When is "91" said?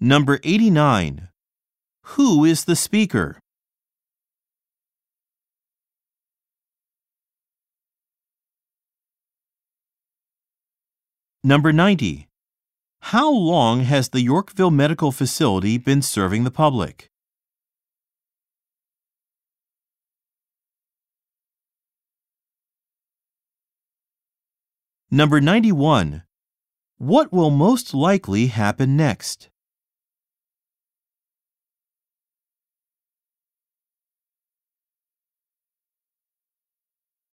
25.40-26.24